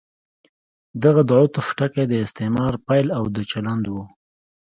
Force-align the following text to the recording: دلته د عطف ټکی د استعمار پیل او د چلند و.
دلته 1.03 1.21
د 1.29 1.31
عطف 1.41 1.65
ټکی 1.77 2.05
د 2.09 2.13
استعمار 2.25 2.73
پیل 2.87 3.07
او 3.17 3.23
د 3.35 3.37
چلند 3.51 3.85
و. 3.93 3.95